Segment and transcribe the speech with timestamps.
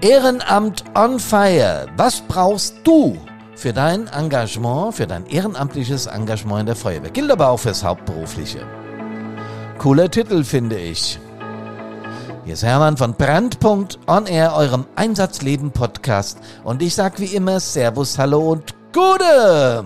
[0.00, 1.86] Ehrenamt on Fire.
[1.96, 3.18] Was brauchst du
[3.56, 7.10] für dein Engagement, für dein ehrenamtliches Engagement in der Feuerwehr?
[7.10, 8.60] Gilt aber auch fürs Hauptberufliche.
[9.78, 11.18] Cooler Titel, finde ich.
[12.44, 16.38] Hier ist Hermann von Brandpunkt On Air, eurem Einsatzleben Podcast.
[16.62, 19.84] Und ich sag wie immer Servus, Hallo und Gute!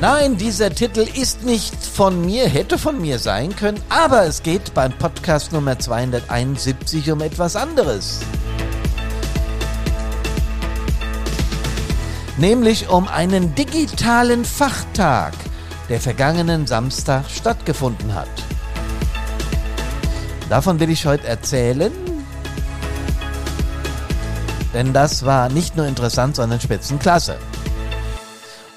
[0.00, 4.72] Nein, dieser Titel ist nicht von mir, hätte von mir sein können, aber es geht
[4.72, 8.20] beim Podcast Nummer 271 um etwas anderes.
[12.36, 15.32] Nämlich um einen digitalen Fachtag,
[15.88, 18.28] der vergangenen Samstag stattgefunden hat.
[20.48, 21.90] Davon will ich heute erzählen,
[24.72, 27.36] denn das war nicht nur interessant, sondern spitzenklasse.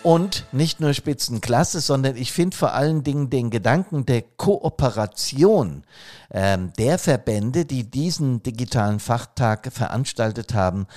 [0.03, 5.83] Und nicht nur Spitzenklasse, sondern ich finde vor allen Dingen den Gedanken der Kooperation
[6.31, 10.87] ähm, der Verbände, die diesen digitalen Fachtag veranstaltet haben,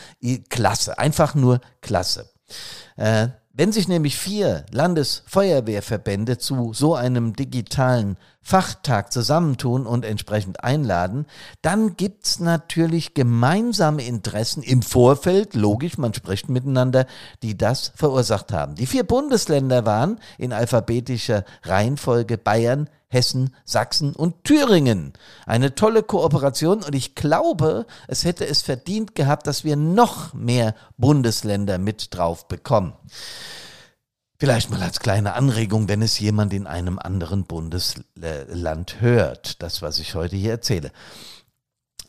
[0.49, 0.99] klasse.
[0.99, 2.31] Einfach nur klasse.
[2.97, 11.27] Äh, wenn sich nämlich vier Landesfeuerwehrverbände zu so einem digitalen Fachtag zusammentun und entsprechend einladen,
[11.63, 17.07] dann gibt's natürlich gemeinsame Interessen im Vorfeld, logisch, man spricht miteinander,
[17.45, 18.75] die das verursacht haben.
[18.75, 25.15] Die vier Bundesländer waren in alphabetischer Reihenfolge Bayern, Hessen, Sachsen und Thüringen.
[25.47, 30.75] Eine tolle Kooperation und ich glaube, es hätte es verdient gehabt, dass wir noch mehr
[30.99, 32.93] Bundesländer mit drauf bekommen.
[34.37, 40.01] Vielleicht mal als kleine Anregung, wenn es jemand in einem anderen Bundesland hört, das, was
[40.01, 40.91] ich heute hier erzähle.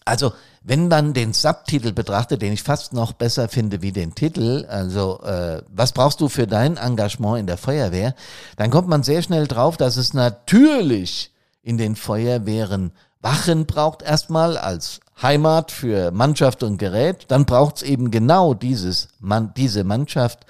[0.05, 4.65] Also, wenn man den Subtitel betrachtet, den ich fast noch besser finde wie den Titel,
[4.69, 8.15] also äh, was brauchst du für dein Engagement in der Feuerwehr,
[8.55, 11.31] dann kommt man sehr schnell drauf, dass es natürlich
[11.63, 17.81] in den Feuerwehren Wachen braucht erstmal als Heimat für Mannschaft und Gerät, dann braucht es
[17.81, 20.45] eben genau dieses, man, diese Mannschaft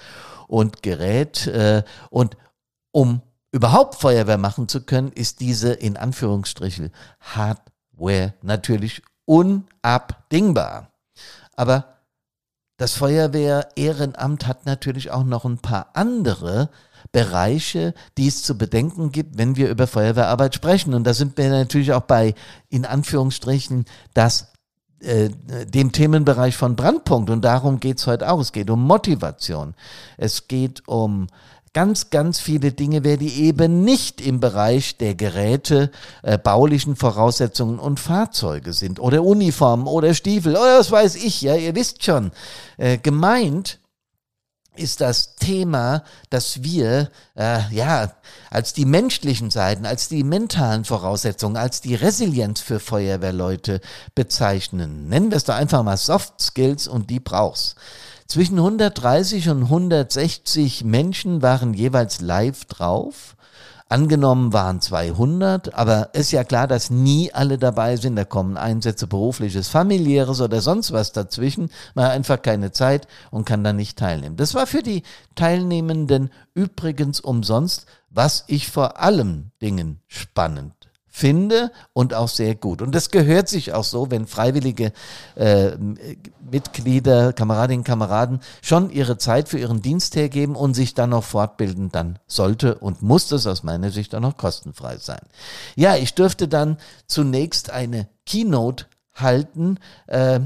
[0.47, 2.35] und Gerät äh, und
[2.91, 3.21] um
[3.53, 6.91] überhaupt Feuerwehr machen zu können, ist diese in Anführungsstrichen
[7.21, 10.91] Hardware natürlich unabdingbar.
[11.55, 11.95] Aber
[12.77, 16.69] das Feuerwehr-Ehrenamt hat natürlich auch noch ein paar andere
[17.11, 20.93] Bereiche, die es zu bedenken gibt, wenn wir über Feuerwehrarbeit sprechen.
[20.93, 22.35] Und da sind wir natürlich auch bei,
[22.69, 24.51] in Anführungsstrichen, das
[24.99, 25.29] äh,
[25.65, 27.29] dem Themenbereich von Brandpunkt.
[27.29, 28.39] Und darum geht's heute auch.
[28.39, 29.75] Es geht um Motivation.
[30.17, 31.27] Es geht um
[31.75, 35.91] ganz, ganz viele Dinge, wer die eben nicht im Bereich der Geräte,
[36.23, 41.55] äh, baulichen Voraussetzungen und Fahrzeuge sind oder Uniformen oder Stiefel oder was weiß ich, ja,
[41.55, 42.31] ihr wisst schon,
[42.77, 43.79] äh, gemeint
[44.77, 48.13] ist das Thema, dass wir äh, ja
[48.49, 53.81] als die menschlichen Seiten, als die mentalen Voraussetzungen, als die Resilienz für Feuerwehrleute
[54.15, 55.09] bezeichnen.
[55.09, 57.75] Nennen wir es doch einfach mal Soft Skills und die brauchst.
[58.27, 63.35] Zwischen 130 und 160 Menschen waren jeweils live drauf.
[63.87, 68.15] Angenommen waren 200, aber ist ja klar, dass nie alle dabei sind.
[68.15, 71.69] Da kommen Einsätze berufliches, familiäres oder sonst was dazwischen.
[71.93, 74.37] Man hat einfach keine Zeit und kann dann nicht teilnehmen.
[74.37, 75.03] Das war für die
[75.35, 80.73] Teilnehmenden übrigens umsonst, was ich vor allem Dingen spannend
[81.15, 82.81] finde und auch sehr gut.
[82.81, 84.91] Und das gehört sich auch so, wenn freiwillige
[85.35, 85.71] äh,
[86.51, 91.89] Mitglieder, Kameradinnen, Kameraden schon ihre Zeit für ihren Dienst hergeben und sich dann noch fortbilden,
[91.89, 95.21] dann sollte und muss das aus meiner Sicht auch noch kostenfrei sein.
[95.77, 96.75] Ja, ich dürfte dann
[97.07, 99.79] zunächst eine Keynote halten.
[100.07, 100.41] Äh,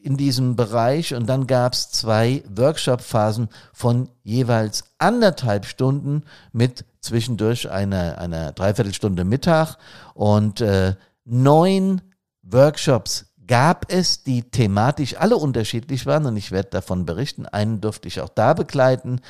[0.00, 7.70] in diesem Bereich und dann gab es zwei Workshop-Phasen von jeweils anderthalb Stunden mit zwischendurch
[7.70, 9.76] einer, einer Dreiviertelstunde Mittag.
[10.14, 12.00] Und äh, neun
[12.42, 16.26] Workshops gab es, die thematisch alle unterschiedlich waren.
[16.26, 17.46] Und ich werde davon berichten.
[17.46, 19.20] Einen durfte ich auch da begleiten.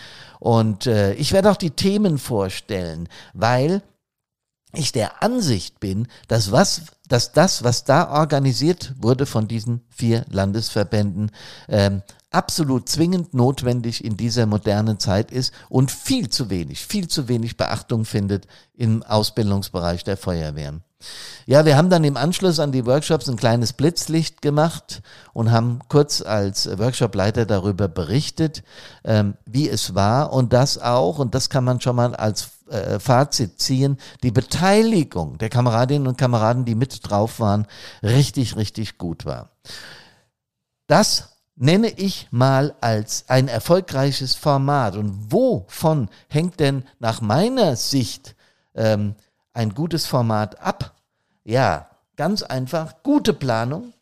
[0.40, 3.82] Und äh, ich werde auch die Themen vorstellen, weil
[4.74, 10.24] ich der Ansicht bin, dass was, dass das, was da organisiert wurde von diesen vier
[10.28, 11.30] Landesverbänden,
[11.68, 17.28] ähm, absolut zwingend notwendig in dieser modernen Zeit ist und viel zu wenig, viel zu
[17.28, 20.82] wenig Beachtung findet im Ausbildungsbereich der Feuerwehren.
[21.46, 25.00] Ja, wir haben dann im Anschluss an die Workshops ein kleines Blitzlicht gemacht
[25.32, 28.64] und haben kurz als Workshopleiter darüber berichtet,
[29.04, 33.00] ähm, wie es war und das auch, und das kann man schon mal als äh,
[33.00, 37.66] Fazit ziehen, die Beteiligung der Kameradinnen und Kameraden, die mit drauf waren,
[38.02, 39.50] richtig, richtig gut war.
[40.86, 44.96] Das nenne ich mal als ein erfolgreiches Format.
[44.96, 48.36] Und wovon hängt denn nach meiner Sicht
[48.74, 49.14] ähm,
[49.52, 50.94] ein gutes Format ab?
[51.44, 53.92] Ja, ganz einfach gute Planung,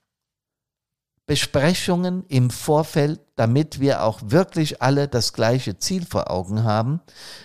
[1.26, 7.00] Besprechungen im Vorfeld, damit wir auch wirklich alle das gleiche Ziel vor Augen haben.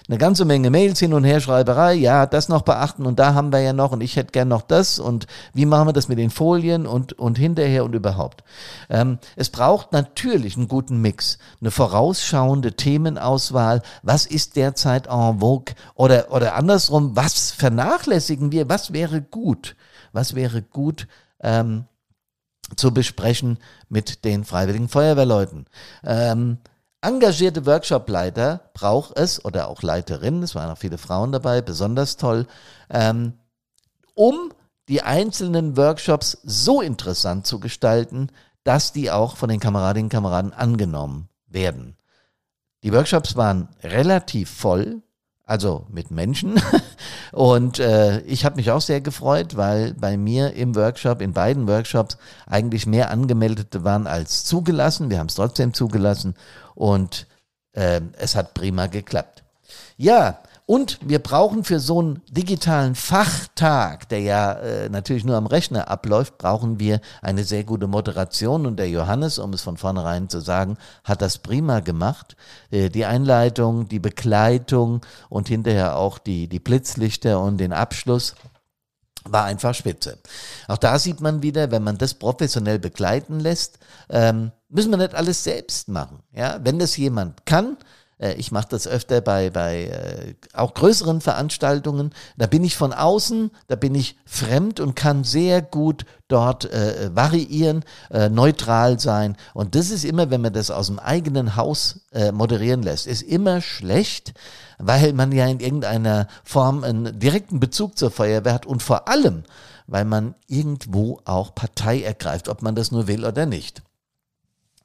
[0.07, 3.51] Eine ganze Menge Mails hin und her, Schreiberei, ja, das noch beachten und da haben
[3.51, 6.17] wir ja noch und ich hätte gern noch das und wie machen wir das mit
[6.17, 8.43] den Folien und, und hinterher und überhaupt.
[8.89, 15.75] Ähm, es braucht natürlich einen guten Mix, eine vorausschauende Themenauswahl, was ist derzeit en vogue
[15.95, 19.75] oder, oder andersrum, was vernachlässigen wir, was wäre gut,
[20.13, 21.07] was wäre gut,
[21.43, 21.85] ähm,
[22.75, 23.57] zu besprechen
[23.89, 25.65] mit den freiwilligen Feuerwehrleuten.
[26.03, 26.57] Ähm,
[27.01, 32.47] engagierte Workshopleiter braucht es, oder auch Leiterinnen, es waren auch viele Frauen dabei, besonders toll,
[32.89, 33.33] ähm,
[34.13, 34.53] um
[34.87, 38.29] die einzelnen Workshops so interessant zu gestalten,
[38.63, 41.97] dass die auch von den Kameradinnen und Kameraden angenommen werden.
[42.83, 45.01] Die Workshops waren relativ voll,
[45.51, 46.59] also mit Menschen.
[47.33, 51.67] Und äh, ich habe mich auch sehr gefreut, weil bei mir im Workshop, in beiden
[51.67, 52.17] Workshops,
[52.47, 55.09] eigentlich mehr Angemeldete waren als zugelassen.
[55.09, 56.35] Wir haben es trotzdem zugelassen
[56.73, 57.27] und
[57.73, 59.43] äh, es hat prima geklappt.
[59.97, 60.39] Ja,
[60.71, 65.89] und wir brauchen für so einen digitalen Fachtag, der ja äh, natürlich nur am Rechner
[65.89, 68.65] abläuft, brauchen wir eine sehr gute Moderation.
[68.65, 72.37] Und der Johannes, um es von vornherein zu sagen, hat das prima gemacht.
[72.69, 78.35] Äh, die Einleitung, die Begleitung und hinterher auch die, die Blitzlichter und den Abschluss
[79.25, 80.19] war einfach spitze.
[80.69, 83.77] Auch da sieht man wieder, wenn man das professionell begleiten lässt,
[84.09, 86.19] ähm, müssen wir nicht alles selbst machen.
[86.31, 87.75] Ja, wenn das jemand kann,
[88.21, 92.13] äh, ich mache das öfter bei, bei äh, auch größeren Veranstaltungen.
[92.37, 97.13] Da bin ich von außen, da bin ich fremd und kann sehr gut dort äh,
[97.13, 99.35] variieren, äh, neutral sein.
[99.53, 103.23] Und das ist immer, wenn man das aus dem eigenen Haus äh, moderieren lässt, ist
[103.23, 104.33] immer schlecht,
[104.77, 109.43] weil man ja in irgendeiner Form einen direkten Bezug zur Feuerwehr hat und vor allem,
[109.87, 113.81] weil man irgendwo auch Partei ergreift, ob man das nur will oder nicht.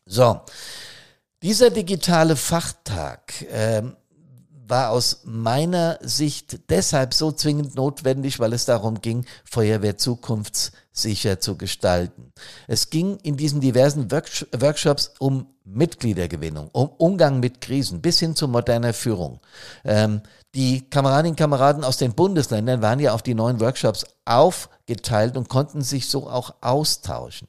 [0.05, 0.41] So,
[1.43, 3.83] dieser digitale Fachtag äh,
[4.69, 11.57] war aus meiner Sicht deshalb so zwingend notwendig, weil es darum ging, Feuerwehr zukunftssicher zu
[11.57, 12.33] gestalten.
[12.67, 18.49] Es ging in diesen diversen Workshops um Mitgliedergewinnung, um Umgang mit Krisen bis hin zu
[18.49, 19.41] moderner Führung.
[19.85, 20.23] Ähm,
[20.55, 25.49] die Kameradinnen und Kameraden aus den Bundesländern waren ja auf die neuen Workshops aufgeteilt und
[25.49, 27.49] konnten sich so auch austauschen.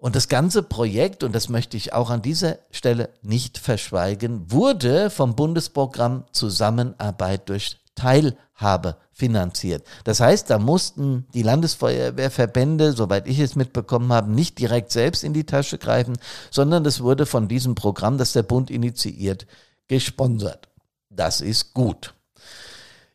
[0.00, 5.10] Und das ganze Projekt, und das möchte ich auch an dieser Stelle nicht verschweigen, wurde
[5.10, 9.86] vom Bundesprogramm Zusammenarbeit durch Teilhabe finanziert.
[10.04, 15.34] Das heißt, da mussten die Landesfeuerwehrverbände, soweit ich es mitbekommen habe, nicht direkt selbst in
[15.34, 16.16] die Tasche greifen,
[16.50, 19.46] sondern es wurde von diesem Programm, das der Bund initiiert,
[19.86, 20.68] gesponsert.
[21.10, 22.14] Das ist gut.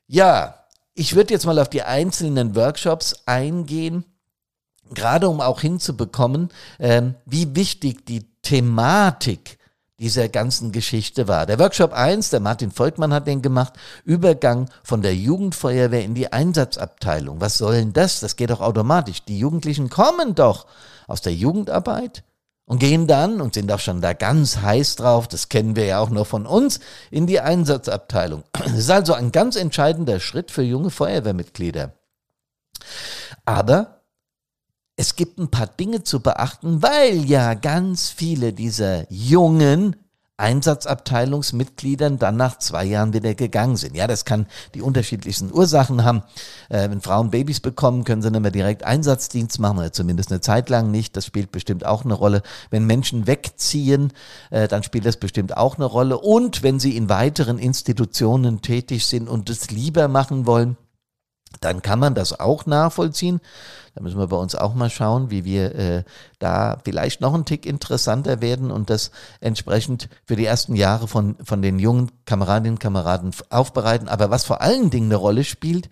[0.05, 4.05] Ja, ich würde jetzt mal auf die einzelnen Workshops eingehen
[4.93, 6.49] gerade um auch hinzubekommen,
[6.79, 9.57] ähm, wie wichtig die Thematik
[9.99, 11.45] dieser ganzen Geschichte war.
[11.45, 13.73] Der Workshop 1, der Martin Volkmann hat den gemacht,
[14.03, 17.39] Übergang von der Jugendfeuerwehr in die Einsatzabteilung.
[17.39, 18.19] Was soll denn das?
[18.19, 19.23] Das geht doch automatisch.
[19.23, 20.65] Die Jugendlichen kommen doch
[21.07, 22.23] aus der Jugendarbeit
[22.65, 25.99] und gehen dann und sind auch schon da ganz heiß drauf, das kennen wir ja
[25.99, 26.79] auch nur von uns,
[27.11, 28.43] in die Einsatzabteilung.
[28.53, 31.93] Das ist also ein ganz entscheidender Schritt für junge Feuerwehrmitglieder.
[33.45, 33.94] Aber
[34.97, 39.95] es gibt ein paar Dinge zu beachten, weil ja ganz viele dieser jungen
[40.37, 43.95] Einsatzabteilungsmitgliedern dann nach zwei Jahren wieder gegangen sind.
[43.95, 46.23] Ja, das kann die unterschiedlichsten Ursachen haben.
[46.67, 50.41] Äh, wenn Frauen Babys bekommen, können sie nicht mehr direkt Einsatzdienst machen oder zumindest eine
[50.41, 51.15] Zeit lang nicht.
[51.15, 52.41] Das spielt bestimmt auch eine Rolle.
[52.69, 54.11] Wenn Menschen wegziehen,
[54.49, 56.17] äh, dann spielt das bestimmt auch eine Rolle.
[56.17, 60.75] Und wenn sie in weiteren Institutionen tätig sind und es lieber machen wollen,
[61.61, 63.41] dann kann man das auch nachvollziehen.
[63.93, 66.03] Da müssen wir bei uns auch mal schauen, wie wir äh,
[66.39, 71.37] da vielleicht noch einen Tick interessanter werden und das entsprechend für die ersten Jahre von,
[71.43, 74.09] von den jungen Kameradinnen und Kameraden aufbereiten.
[74.09, 75.89] Aber was vor allen Dingen eine Rolle spielt,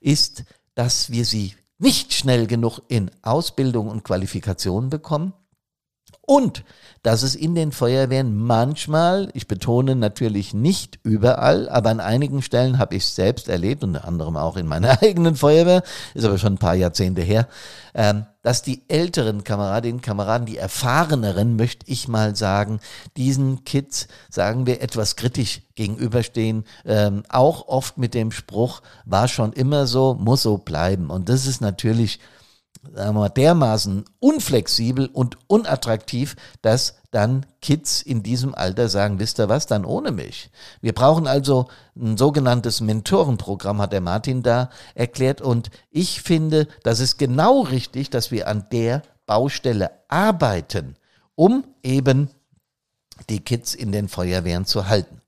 [0.00, 5.34] ist, dass wir sie nicht schnell genug in Ausbildung und Qualifikation bekommen
[6.32, 6.64] und
[7.02, 12.78] dass es in den Feuerwehren manchmal, ich betone natürlich nicht überall, aber an einigen Stellen
[12.78, 15.82] habe ich es selbst erlebt, unter anderem auch in meiner eigenen Feuerwehr,
[16.14, 17.48] ist aber schon ein paar Jahrzehnte her,
[17.92, 22.80] ähm, dass die älteren Kameradinnen und Kameraden, die erfahreneren, möchte ich mal sagen,
[23.18, 29.52] diesen Kids, sagen wir, etwas kritisch gegenüberstehen, ähm, auch oft mit dem Spruch, war schon
[29.52, 31.10] immer so, muss so bleiben.
[31.10, 32.20] Und das ist natürlich
[32.82, 39.38] sagen wir mal, dermaßen unflexibel und unattraktiv, dass dann Kids in diesem Alter sagen, wisst
[39.38, 40.50] ihr was, dann ohne mich.
[40.80, 45.40] Wir brauchen also ein sogenanntes Mentorenprogramm, hat der Martin da erklärt.
[45.40, 50.96] Und ich finde, das ist genau richtig, dass wir an der Baustelle arbeiten,
[51.34, 52.30] um eben
[53.28, 55.21] die Kids in den Feuerwehren zu halten.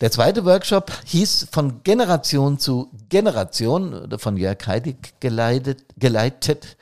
[0.00, 5.84] Der zweite Workshop hieß von Generation zu Generation, von Jörg Heidig geleitet.
[5.98, 6.76] geleitet.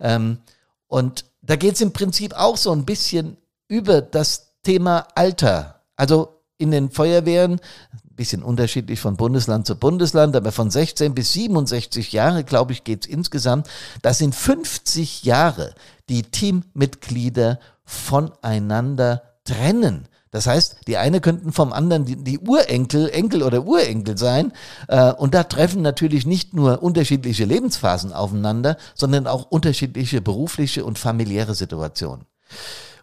[0.00, 0.38] Ähm,
[0.88, 3.36] und da geht es im Prinzip auch so ein bisschen
[3.68, 5.82] über das Thema Alter.
[5.96, 11.32] Also in den Feuerwehren, ein bisschen unterschiedlich von Bundesland zu Bundesland, aber von 16 bis
[11.32, 13.68] 67 Jahre, glaube ich, geht es insgesamt.
[14.00, 15.74] Das sind 50 Jahre,
[16.08, 20.08] die Teammitglieder voneinander trennen.
[20.32, 24.52] Das heißt, die eine könnten vom anderen die, die Urenkel, Enkel oder Urenkel sein.
[24.88, 30.98] Äh, und da treffen natürlich nicht nur unterschiedliche Lebensphasen aufeinander, sondern auch unterschiedliche berufliche und
[30.98, 32.24] familiäre Situationen.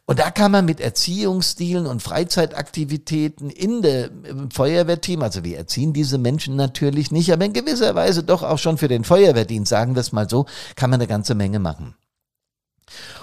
[0.08, 4.10] Und da kann man mit Erziehungsstilen und Freizeitaktivitäten in der
[4.52, 8.80] Feuerwehrteam, also wir erziehen diese Menschen natürlich nicht, aber in gewisser Weise doch auch schon
[8.80, 11.94] für den Feuerwehrdienst, sagen wir es mal so, kann man eine ganze Menge machen.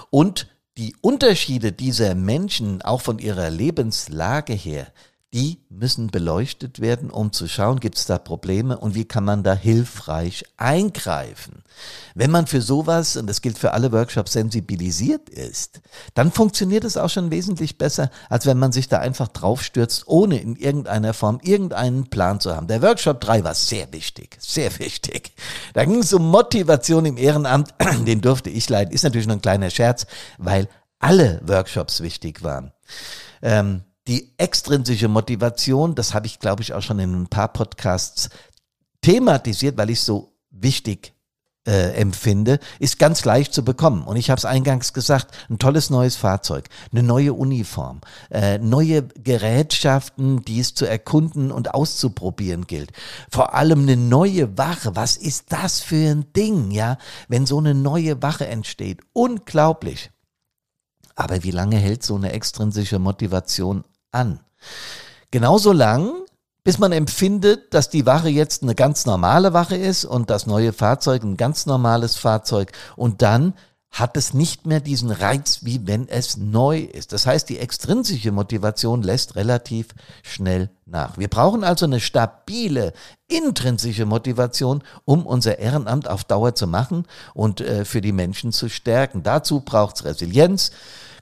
[0.09, 4.91] Und die Unterschiede dieser Menschen, auch von ihrer Lebenslage her,
[5.33, 9.43] die müssen beleuchtet werden, um zu schauen, gibt es da Probleme und wie kann man
[9.43, 11.63] da hilfreich eingreifen.
[12.15, 15.81] Wenn man für sowas, und das gilt für alle Workshops, sensibilisiert ist,
[16.13, 20.39] dann funktioniert es auch schon wesentlich besser, als wenn man sich da einfach draufstürzt, ohne
[20.39, 22.67] in irgendeiner Form irgendeinen Plan zu haben.
[22.67, 25.33] Der Workshop 3 war sehr wichtig, sehr wichtig.
[25.73, 27.73] Da ging es um Motivation im Ehrenamt,
[28.07, 28.93] den durfte ich leiten.
[28.93, 30.07] Ist natürlich nur ein kleiner Scherz,
[30.37, 30.69] weil
[30.99, 32.71] alle Workshops wichtig waren.
[33.41, 38.29] Ähm, die extrinsische Motivation, das habe ich, glaube ich, auch schon in ein paar Podcasts
[39.01, 41.13] thematisiert, weil ich es so wichtig
[41.67, 44.03] äh, empfinde, ist ganz leicht zu bekommen.
[44.03, 47.99] Und ich habe es eingangs gesagt, ein tolles neues Fahrzeug, eine neue Uniform,
[48.31, 52.91] äh, neue Gerätschaften, die es zu erkunden und auszuprobieren gilt.
[53.29, 54.95] Vor allem eine neue Wache.
[54.95, 56.97] Was ist das für ein Ding, ja?
[57.27, 59.01] Wenn so eine neue Wache entsteht.
[59.11, 60.11] Unglaublich.
[61.15, 64.39] Aber wie lange hält so eine extrinsische Motivation an.
[65.31, 66.13] Genauso lang,
[66.63, 70.73] bis man empfindet, dass die Wache jetzt eine ganz normale Wache ist und das neue
[70.73, 73.53] Fahrzeug ein ganz normales Fahrzeug und dann
[73.89, 77.13] hat es nicht mehr diesen Reiz, wie wenn es neu ist.
[77.13, 79.87] Das heißt, die extrinsische Motivation lässt relativ
[80.23, 81.17] schnell nach.
[81.17, 82.93] Wir brauchen also eine stabile,
[83.27, 88.69] intrinsische Motivation, um unser Ehrenamt auf Dauer zu machen und äh, für die Menschen zu
[88.69, 89.23] stärken.
[89.23, 90.71] Dazu braucht es Resilienz,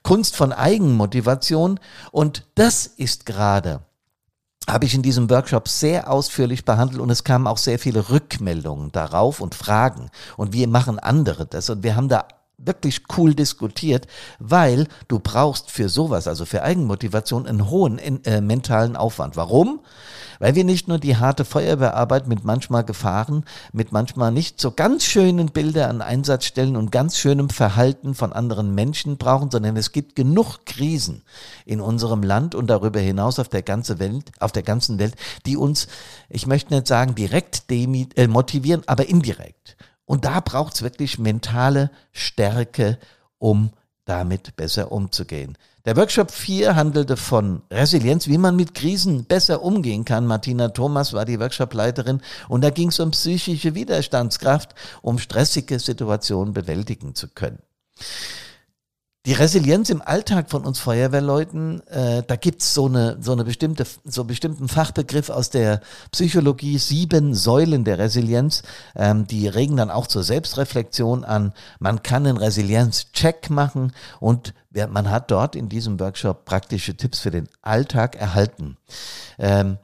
[0.06, 1.80] Kunst von Eigenmotivation.
[2.12, 3.82] Und das ist gerade
[4.68, 8.92] habe ich in diesem Workshop sehr ausführlich behandelt und es kamen auch sehr viele Rückmeldungen
[8.92, 10.10] darauf und Fragen.
[10.38, 11.70] Und wie machen andere das?
[11.70, 14.08] Und wir haben da wirklich cool diskutiert,
[14.40, 19.36] weil du brauchst für sowas, also für Eigenmotivation, einen hohen äh, mentalen Aufwand.
[19.36, 19.82] Warum?
[20.40, 25.06] Weil wir nicht nur die harte Feuerwehrarbeit mit manchmal Gefahren, mit manchmal nicht so ganz
[25.06, 30.16] schönen Bilder an Einsatzstellen und ganz schönem Verhalten von anderen Menschen brauchen, sondern es gibt
[30.16, 31.24] genug Krisen
[31.66, 35.58] in unserem Land und darüber hinaus auf der ganzen Welt, auf der ganzen Welt, die
[35.58, 35.88] uns,
[36.30, 39.78] ich möchte nicht sagen direkt äh, motivieren, aber indirekt.
[40.06, 43.00] Und da braucht es wirklich mentale Stärke,
[43.38, 43.72] um
[44.06, 45.58] damit besser umzugehen.
[45.86, 50.26] Der Workshop 4 handelte von Resilienz, wie man mit Krisen besser umgehen kann.
[50.26, 56.54] Martina Thomas war die Workshopleiterin und da ging es um psychische Widerstandskraft, um stressige Situationen
[56.54, 57.60] bewältigen zu können.
[59.26, 63.84] Die Resilienz im Alltag von uns Feuerwehrleuten, äh, da gibt's so eine, so eine bestimmte,
[64.04, 68.62] so einen bestimmten Fachbegriff aus der Psychologie, sieben Säulen der Resilienz,
[68.96, 71.54] ähm, die regen dann auch zur Selbstreflexion an.
[71.80, 77.32] Man kann einen Resilienzcheck machen und man hat dort in diesem Workshop praktische Tipps für
[77.32, 78.78] den Alltag erhalten.
[79.40, 79.80] Ähm,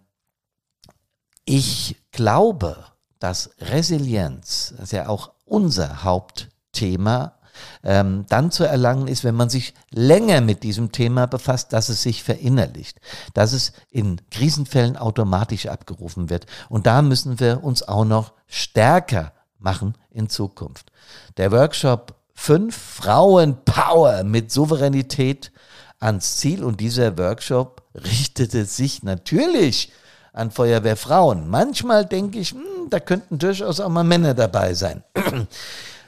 [1.46, 2.78] ich glaube,
[3.18, 7.41] dass Resilienz, das ist ja auch unser Hauptthema
[7.84, 12.02] ähm, dann zu erlangen ist, wenn man sich länger mit diesem Thema befasst, dass es
[12.02, 13.00] sich verinnerlicht,
[13.34, 16.46] dass es in Krisenfällen automatisch abgerufen wird.
[16.70, 20.92] Und da müssen wir uns auch noch stärker machen in Zukunft.
[21.38, 25.52] Der Workshop 5 Frauenpower mit Souveränität
[26.00, 29.92] ans Ziel und dieser Workshop richtete sich natürlich
[30.34, 31.50] an Feuerwehrfrauen.
[31.50, 35.04] Manchmal denke ich, hm, da könnten durchaus auch mal Männer dabei sein.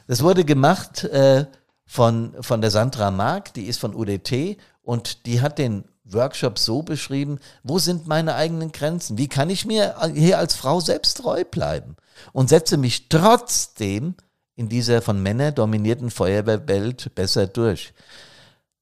[0.08, 1.46] Das wurde gemacht äh,
[1.86, 6.82] von, von der Sandra Mark, die ist von UDT und die hat den Workshop so
[6.82, 9.18] beschrieben, wo sind meine eigenen Grenzen?
[9.18, 11.96] Wie kann ich mir hier als Frau selbst treu bleiben?
[12.32, 14.16] Und setze mich trotzdem
[14.56, 17.94] in dieser von Männern dominierten Feuerwehrwelt besser durch.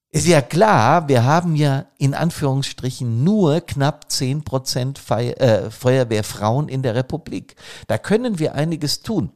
[0.09, 6.81] ist ja klar, wir haben ja in Anführungsstrichen nur knapp zehn Prozent äh, Feuerwehrfrauen in
[6.81, 7.55] der Republik.
[7.87, 9.31] Da können wir einiges tun.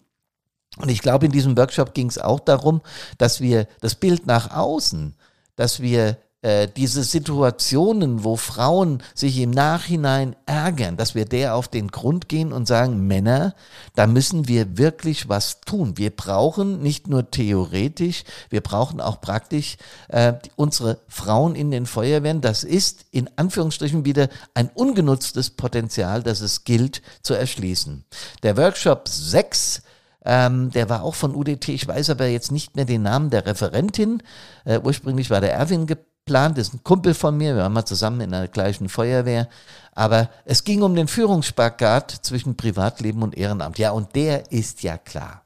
[0.78, 2.82] Und ich glaube, in diesem Workshop ging es auch darum,
[3.18, 5.16] dass wir das Bild nach außen,
[5.56, 11.68] dass wir äh, diese Situationen, wo Frauen sich im Nachhinein ärgern, dass wir der auf
[11.68, 13.56] den Grund gehen und sagen, Männer,
[13.96, 15.98] da müssen wir wirklich was tun.
[15.98, 19.78] Wir brauchen nicht nur theoretisch, wir brauchen auch praktisch
[20.10, 22.42] äh, unsere Frauen in den Feuerwehren.
[22.42, 28.06] Das ist in Anführungsstrichen wieder ein ungenutztes Potenzial, das es gilt zu erschließen.
[28.44, 29.82] Der Workshop 6
[30.26, 33.46] ähm, der war auch von UDT, ich weiß aber jetzt nicht mehr den Namen der
[33.46, 34.24] Referentin.
[34.66, 38.22] Äh, ursprünglich war der Erwin geplant, ist ein Kumpel von mir, wir waren mal zusammen
[38.22, 39.48] in der gleichen Feuerwehr.
[39.92, 43.78] Aber es ging um den Führungsspagat zwischen Privatleben und Ehrenamt.
[43.78, 45.44] Ja, und der ist ja klar.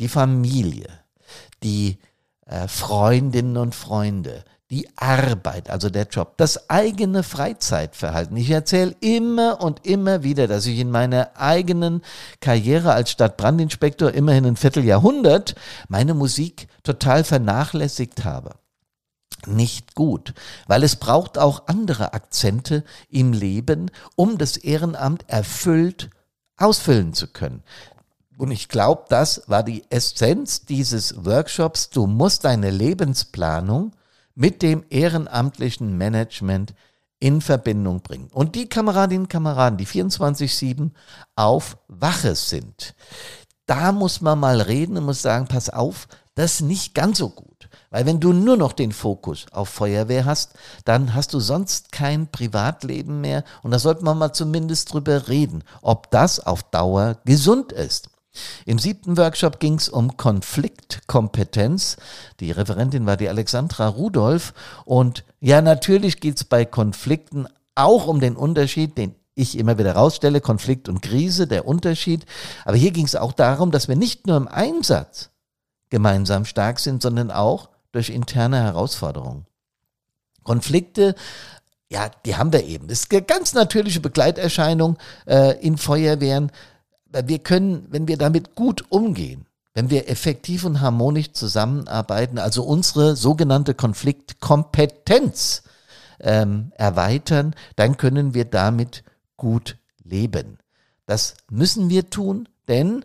[0.00, 0.88] Die Familie,
[1.62, 1.98] die
[2.46, 8.36] äh, Freundinnen und Freunde, die Arbeit, also der Job, das eigene Freizeitverhalten.
[8.36, 12.02] Ich erzähle immer und immer wieder, dass ich in meiner eigenen
[12.40, 15.54] Karriere als Stadtbrandinspektor immerhin ein Vierteljahrhundert
[15.88, 18.56] meine Musik total vernachlässigt habe.
[19.46, 20.34] Nicht gut,
[20.66, 26.10] weil es braucht auch andere Akzente im Leben, um das Ehrenamt erfüllt
[26.58, 27.62] ausfüllen zu können.
[28.36, 31.90] Und ich glaube, das war die Essenz dieses Workshops.
[31.90, 33.92] Du musst deine Lebensplanung
[34.38, 36.72] mit dem ehrenamtlichen Management
[37.18, 38.28] in Verbindung bringen.
[38.32, 40.92] Und die Kameradinnen und Kameraden, die 24-7
[41.34, 42.94] auf Wache sind,
[43.66, 47.30] da muss man mal reden und muss sagen, pass auf, das ist nicht ganz so
[47.30, 47.68] gut.
[47.90, 50.52] Weil wenn du nur noch den Fokus auf Feuerwehr hast,
[50.84, 53.42] dann hast du sonst kein Privatleben mehr.
[53.64, 58.08] Und da sollte man mal zumindest drüber reden, ob das auf Dauer gesund ist.
[58.64, 61.96] Im siebten Workshop ging es um Konfliktkompetenz.
[62.40, 64.54] Die Referentin war die Alexandra Rudolph.
[64.84, 69.94] Und ja, natürlich geht es bei Konflikten auch um den Unterschied, den ich immer wieder
[69.94, 72.26] rausstelle, Konflikt und Krise, der Unterschied.
[72.64, 75.30] Aber hier ging es auch darum, dass wir nicht nur im Einsatz
[75.90, 79.46] gemeinsam stark sind, sondern auch durch interne Herausforderungen.
[80.42, 81.14] Konflikte
[81.90, 82.86] ja, die haben wir eben.
[82.88, 86.52] Das ist eine ganz natürliche Begleiterscheinung äh, in Feuerwehren
[87.12, 93.16] wir können, wenn wir damit gut umgehen, wenn wir effektiv und harmonisch zusammenarbeiten, also unsere
[93.16, 95.62] sogenannte Konfliktkompetenz
[96.20, 99.04] ähm, erweitern, dann können wir damit
[99.36, 100.58] gut leben.
[101.06, 103.04] Das müssen wir tun, denn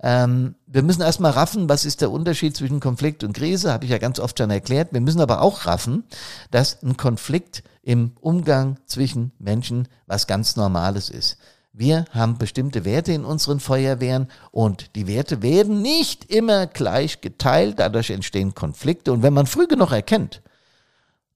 [0.00, 3.90] ähm, wir müssen erstmal raffen, was ist der Unterschied zwischen Konflikt und Krise, habe ich
[3.90, 4.92] ja ganz oft schon erklärt.
[4.92, 6.04] Wir müssen aber auch raffen,
[6.50, 11.38] dass ein Konflikt im Umgang zwischen Menschen was ganz Normales ist.
[11.76, 17.80] Wir haben bestimmte Werte in unseren Feuerwehren und die Werte werden nicht immer gleich geteilt.
[17.80, 19.12] Dadurch entstehen Konflikte.
[19.12, 20.40] Und wenn man früh genug erkennt,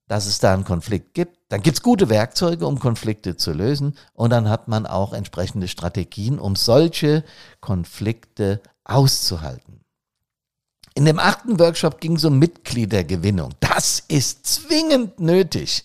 [0.07, 3.97] dass es da einen Konflikt gibt, dann gibt es gute Werkzeuge, um Konflikte zu lösen.
[4.13, 7.25] Und dann hat man auch entsprechende Strategien, um solche
[7.59, 9.81] Konflikte auszuhalten.
[10.95, 13.55] In dem achten Workshop ging es um Mitgliedergewinnung.
[13.59, 15.83] Das ist zwingend nötig.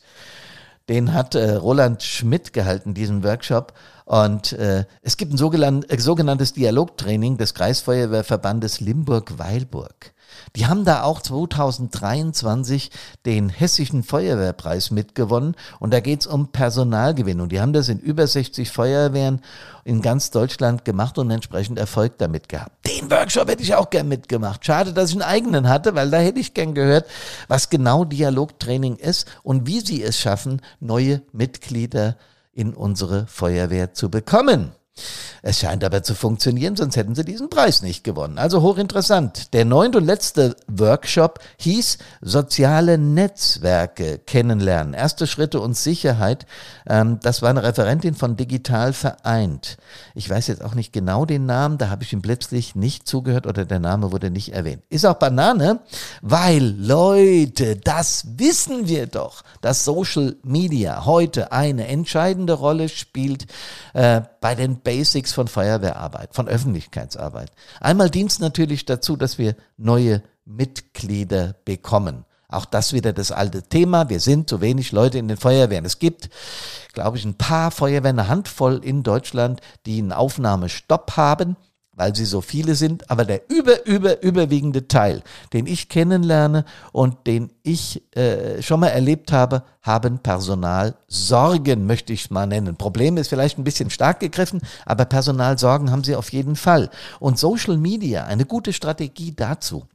[0.88, 3.72] Den hat äh, Roland Schmidt gehalten, diesen Workshop.
[4.04, 10.13] Und äh, es gibt ein äh, sogenanntes Dialogtraining des Kreisfeuerwehrverbandes Limburg-Weilburg.
[10.56, 12.90] Die haben da auch 2023
[13.26, 17.48] den Hessischen Feuerwehrpreis mitgewonnen und da geht's um Personalgewinnung.
[17.48, 19.40] Die haben das in über 60 Feuerwehren
[19.84, 22.86] in ganz Deutschland gemacht und entsprechend Erfolg damit gehabt.
[22.86, 24.64] Den Workshop hätte ich auch gern mitgemacht.
[24.64, 27.06] Schade, dass ich einen eigenen hatte, weil da hätte ich gern gehört,
[27.48, 32.16] was genau Dialogtraining ist und wie sie es schaffen, neue Mitglieder
[32.52, 34.72] in unsere Feuerwehr zu bekommen.
[35.42, 38.38] Es scheint aber zu funktionieren, sonst hätten sie diesen Preis nicht gewonnen.
[38.38, 39.52] Also hochinteressant.
[39.52, 44.94] Der neunte und letzte Workshop hieß Soziale Netzwerke kennenlernen.
[44.94, 46.46] Erste Schritte und Sicherheit.
[46.88, 49.76] Ähm, das war eine Referentin von Digital Vereint.
[50.14, 53.46] Ich weiß jetzt auch nicht genau den Namen, da habe ich ihm plötzlich nicht zugehört
[53.46, 54.83] oder der Name wurde nicht erwähnt.
[54.88, 55.80] Ist auch Banane,
[56.22, 63.46] weil Leute, das wissen wir doch, dass Social Media heute eine entscheidende Rolle spielt
[63.92, 67.50] äh, bei den Basics von Feuerwehrarbeit, von Öffentlichkeitsarbeit.
[67.80, 72.24] Einmal dient es natürlich dazu, dass wir neue Mitglieder bekommen.
[72.48, 74.08] Auch das wieder das alte Thema.
[74.10, 75.84] Wir sind zu wenig Leute in den Feuerwehren.
[75.84, 76.30] Es gibt,
[76.92, 81.56] glaube ich, ein paar Feuerwehren, eine Handvoll in Deutschland, die einen Aufnahmestopp haben
[81.96, 87.26] weil sie so viele sind, aber der über, über, überwiegende Teil, den ich kennenlerne und
[87.26, 92.76] den ich äh, schon mal erlebt habe, haben Personalsorgen, möchte ich es mal nennen.
[92.76, 96.90] Problem ist vielleicht ein bisschen stark gegriffen, aber Personalsorgen haben sie auf jeden Fall.
[97.20, 99.87] Und Social Media, eine gute Strategie dazu,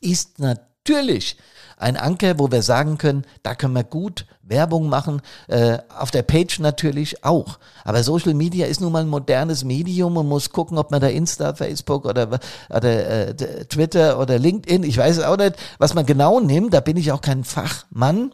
[0.00, 1.36] ist natürlich
[1.76, 6.22] ein Anker, wo wir sagen können, da können wir gut Werbung machen, äh, auf der
[6.22, 7.58] Page natürlich auch.
[7.84, 11.06] Aber Social Media ist nun mal ein modernes Medium und muss gucken, ob man da
[11.06, 13.34] Insta, Facebook oder, oder äh,
[13.66, 17.22] Twitter oder LinkedIn, ich weiß auch nicht, was man genau nimmt, da bin ich auch
[17.22, 18.32] kein Fachmann.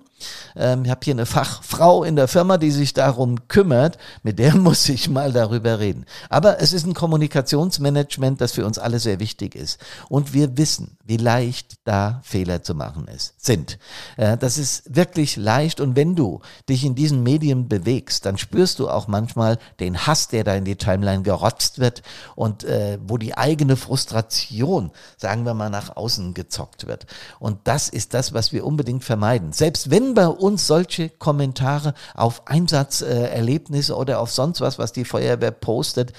[0.54, 3.98] Ähm, ich habe hier eine Fachfrau in der Firma, die sich darum kümmert.
[4.22, 6.06] Mit der muss ich mal darüber reden.
[6.28, 9.78] Aber es ist ein Kommunikationsmanagement, das für uns alle sehr wichtig ist.
[10.08, 13.78] Und wir wissen, wie leicht da Fehler zu machen ist, sind.
[14.16, 15.80] Äh, das ist wirklich leicht.
[15.80, 20.28] Und wenn du dich in diesen Medien bewegst, dann spürst du auch manchmal den Hass,
[20.28, 22.02] der da in die Timeline gerotzt wird
[22.34, 27.06] und äh, wo die eigene Frustration, sagen wir mal, nach außen gezockt wird.
[27.38, 29.52] Und das ist das, was wir unbedingt vermeiden.
[29.52, 35.04] Selbst wenn bei uns solche Kommentare auf Einsatzerlebnisse äh, oder auf sonst was, was die
[35.04, 36.12] Feuerwehr postet,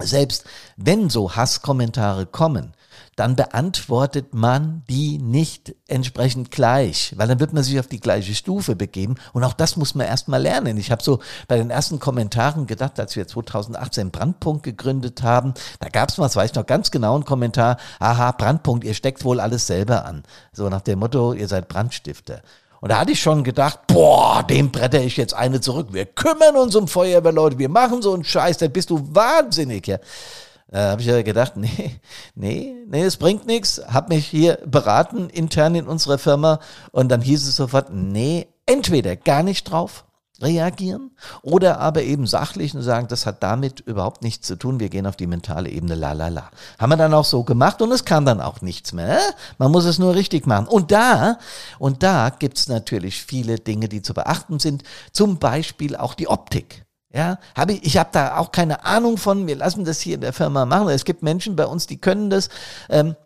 [0.00, 0.44] selbst
[0.76, 2.74] wenn so Hasskommentare kommen,
[3.18, 8.32] dann beantwortet man die nicht entsprechend gleich, weil dann wird man sich auf die gleiche
[8.32, 10.76] Stufe begeben und auch das muss man erstmal lernen.
[10.76, 15.88] Ich habe so bei den ersten Kommentaren gedacht, als wir 2018 Brandpunkt gegründet haben, da
[15.88, 19.24] gab es mal, das weiß ich noch ganz genau, einen Kommentar, aha, Brandpunkt, ihr steckt
[19.24, 20.22] wohl alles selber an.
[20.52, 22.42] So nach dem Motto, ihr seid Brandstifter.
[22.80, 25.88] Und da hatte ich schon gedacht, boah, dem bretter ich jetzt eine zurück.
[25.90, 29.88] Wir kümmern uns um Feuerwehrleute, wir machen so einen Scheiß, dann bist du wahnsinnig.
[29.88, 29.98] Ja.
[30.70, 32.00] Da habe ich ja gedacht, nee,
[32.34, 33.80] nee, nee, es bringt nichts.
[33.88, 36.60] Hab mich hier beraten intern in unserer Firma
[36.92, 40.04] und dann hieß es sofort, nee, entweder gar nicht drauf
[40.40, 41.10] reagieren
[41.42, 45.06] oder aber eben sachlich und sagen, das hat damit überhaupt nichts zu tun, wir gehen
[45.06, 46.50] auf die mentale Ebene, la la la.
[46.78, 49.08] Haben wir dann auch so gemacht und es kam dann auch nichts mehr.
[49.08, 49.18] Ne?
[49.58, 50.68] Man muss es nur richtig machen.
[50.68, 51.38] Und da,
[51.78, 56.84] und da gibt's natürlich viele Dinge, die zu beachten sind, zum Beispiel auch die Optik.
[57.12, 59.46] Ja, habe ich, ich habe da auch keine Ahnung von.
[59.46, 60.88] Wir lassen das hier in der Firma machen.
[60.88, 62.50] Es gibt Menschen bei uns, die können das.
[62.90, 63.16] Ähm,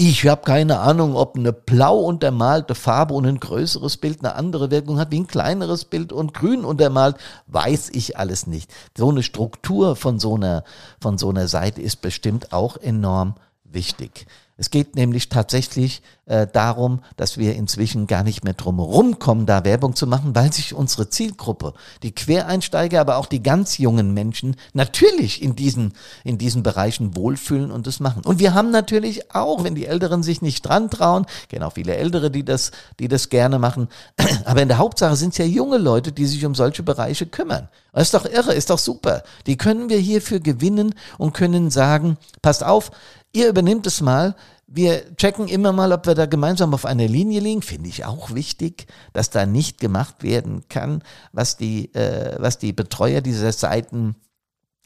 [0.00, 4.70] ich habe keine Ahnung, ob eine blau untermalte Farbe und ein größeres Bild eine andere
[4.70, 7.16] Wirkung hat wie ein kleineres Bild und grün untermalt,
[7.48, 8.70] weiß ich alles nicht.
[8.96, 10.62] So eine Struktur von so einer,
[11.00, 13.34] von so einer Seite ist bestimmt auch enorm
[13.72, 14.26] wichtig.
[14.60, 19.64] Es geht nämlich tatsächlich äh, darum, dass wir inzwischen gar nicht mehr drum rumkommen, da
[19.64, 24.56] Werbung zu machen, weil sich unsere Zielgruppe, die Quereinsteiger, aber auch die ganz jungen Menschen
[24.72, 25.92] natürlich in diesen,
[26.24, 28.24] in diesen Bereichen wohlfühlen und das machen.
[28.24, 31.94] Und wir haben natürlich auch, wenn die Älteren sich nicht dran trauen, kennen auch viele
[31.94, 33.88] Ältere, die das, die das gerne machen,
[34.44, 37.68] aber in der Hauptsache sind es ja junge Leute, die sich um solche Bereiche kümmern.
[37.92, 39.22] Das ist doch irre, ist doch super.
[39.46, 42.90] Die können wir hierfür gewinnen und können sagen, passt auf,
[43.32, 44.34] Ihr übernehmt es mal.
[44.66, 47.62] Wir checken immer mal, ob wir da gemeinsam auf einer Linie liegen.
[47.62, 52.72] Finde ich auch wichtig, dass da nicht gemacht werden kann, was die, äh, was die
[52.72, 54.16] Betreuer dieser Seiten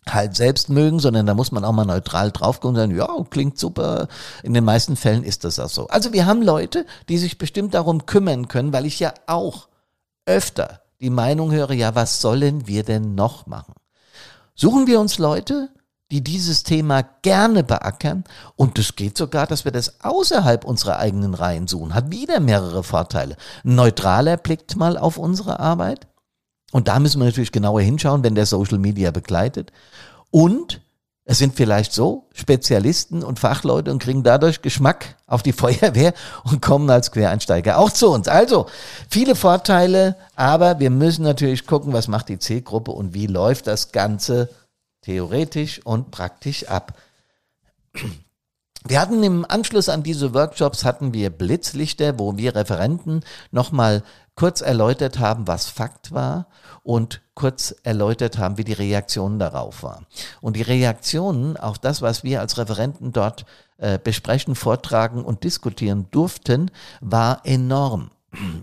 [0.09, 3.09] halt selbst mögen, sondern da muss man auch mal neutral drauf gucken und sagen, ja,
[3.31, 4.09] klingt super.
[4.43, 5.87] In den meisten Fällen ist das auch so.
[5.89, 9.69] Also wir haben Leute, die sich bestimmt darum kümmern können, weil ich ja auch
[10.27, 13.75] öfter die Meinung höre, ja, was sollen wir denn noch machen?
[14.55, 15.71] Suchen wir uns Leute,
[16.13, 18.25] die dieses Thema gerne beackern.
[18.55, 21.95] Und es geht sogar, dass wir das außerhalb unserer eigenen Reihen suchen.
[21.95, 23.37] Hat wieder mehrere Vorteile.
[23.65, 26.07] Neutraler blickt mal auf unsere Arbeit.
[26.71, 29.73] Und da müssen wir natürlich genauer hinschauen, wenn der Social Media begleitet.
[30.31, 30.83] Und
[31.25, 36.13] es sind vielleicht so Spezialisten und Fachleute und kriegen dadurch Geschmack auf die Feuerwehr
[36.45, 38.29] und kommen als Quereinsteiger auch zu uns.
[38.29, 38.67] Also
[39.09, 43.93] viele Vorteile, aber wir müssen natürlich gucken, was macht die Zielgruppe und wie läuft das
[43.93, 44.51] Ganze
[45.03, 46.99] theoretisch und praktisch ab.
[48.85, 54.03] Wir hatten im Anschluss an diese Workshops hatten wir Blitzlichter, wo wir Referenten nochmal
[54.35, 56.49] kurz erläutert haben, was Fakt war
[56.83, 60.03] und kurz erläutert haben, wie die Reaktion darauf war.
[60.41, 63.45] Und die Reaktionen, auch das, was wir als Referenten dort
[63.79, 68.11] äh, besprechen, vortragen und diskutieren durften, war enorm.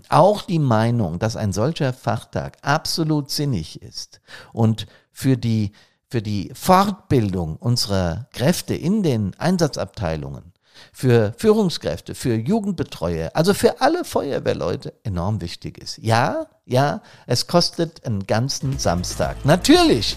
[0.08, 4.20] Auch die Meinung, dass ein solcher Fachtag absolut sinnig ist
[4.52, 5.72] und für die
[6.10, 10.52] für die Fortbildung unserer Kräfte in den Einsatzabteilungen,
[10.92, 15.98] für Führungskräfte, für Jugendbetreuer, also für alle Feuerwehrleute enorm wichtig ist.
[15.98, 19.44] Ja, ja, es kostet einen ganzen Samstag.
[19.44, 20.16] Natürlich,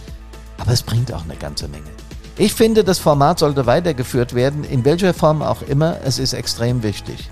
[0.58, 1.90] aber es bringt auch eine ganze Menge.
[2.38, 5.98] Ich finde, das Format sollte weitergeführt werden, in welcher Form auch immer.
[6.04, 7.30] Es ist extrem wichtig.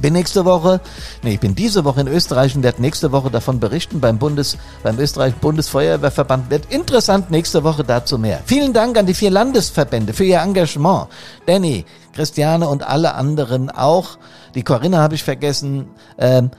[0.00, 0.80] Bin nächste Woche,
[1.22, 4.58] nee, ich bin diese Woche in Österreich und werde nächste Woche davon berichten beim Bundes,
[4.82, 6.50] beim österreichischen Bundesfeuerwehrverband.
[6.50, 8.40] Wird interessant, nächste Woche dazu mehr.
[8.46, 11.08] Vielen Dank an die vier Landesverbände für ihr Engagement.
[11.46, 14.18] Danny, Christiane und alle anderen auch.
[14.54, 15.88] Die Corinna habe ich vergessen.
[16.18, 16.50] Ähm,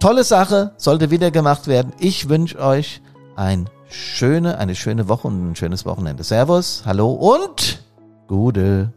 [0.00, 1.92] tolle Sache, sollte wieder gemacht werden.
[1.98, 3.00] Ich wünsche euch
[3.36, 6.24] ein schöne, eine schöne Woche und ein schönes Wochenende.
[6.24, 7.82] Servus, hallo und
[8.28, 8.92] Gute.